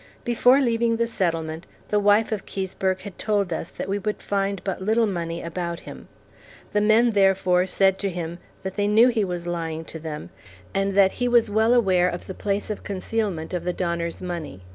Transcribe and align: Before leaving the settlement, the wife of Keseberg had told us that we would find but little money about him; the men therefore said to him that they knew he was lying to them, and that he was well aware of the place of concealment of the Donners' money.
Before 0.23 0.59
leaving 0.59 0.95
the 0.97 1.05
settlement, 1.05 1.67
the 1.89 1.99
wife 1.99 2.31
of 2.31 2.47
Keseberg 2.47 3.01
had 3.01 3.19
told 3.19 3.53
us 3.53 3.69
that 3.69 3.87
we 3.87 3.99
would 3.99 4.19
find 4.19 4.59
but 4.63 4.81
little 4.81 5.05
money 5.05 5.43
about 5.43 5.81
him; 5.81 6.07
the 6.73 6.81
men 6.81 7.11
therefore 7.11 7.67
said 7.67 7.99
to 7.99 8.09
him 8.09 8.39
that 8.63 8.77
they 8.77 8.87
knew 8.87 9.09
he 9.09 9.23
was 9.23 9.45
lying 9.45 9.85
to 9.85 9.99
them, 9.99 10.31
and 10.73 10.95
that 10.95 11.11
he 11.11 11.27
was 11.27 11.51
well 11.51 11.75
aware 11.75 12.09
of 12.09 12.25
the 12.25 12.33
place 12.33 12.71
of 12.71 12.83
concealment 12.83 13.53
of 13.53 13.63
the 13.63 13.73
Donners' 13.73 14.23
money. 14.23 14.63